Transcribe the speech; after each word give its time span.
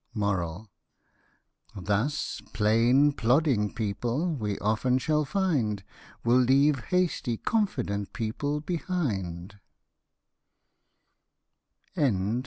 4(5 0.17 0.67
Thus 1.75 2.41
plain 2.53 3.11
plodding 3.11 3.71
people, 3.71 4.33
we 4.33 4.57
often 4.57 4.97
shall 4.97 5.25
find, 5.25 5.83
Will 6.23 6.39
leave 6.39 6.85
hasty 6.85 7.37
confident 7.37 8.11
people 8.11 8.61
behind. 8.61 9.59